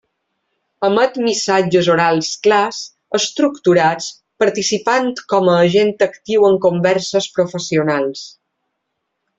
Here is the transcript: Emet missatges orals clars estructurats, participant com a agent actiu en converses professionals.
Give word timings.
Emet 0.85 1.17
missatges 1.25 1.89
orals 1.95 2.31
clars 2.47 2.79
estructurats, 3.19 4.09
participant 4.45 5.13
com 5.35 5.53
a 5.53 5.59
agent 5.69 5.95
actiu 6.09 6.49
en 6.53 6.59
converses 6.69 7.29
professionals. 7.39 8.27